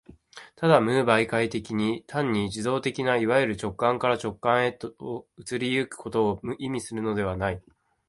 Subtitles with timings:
[0.55, 7.61] ただ無媒介的に、単に受働的ないわゆる直観から直観へと移り行くことを意味するのではない。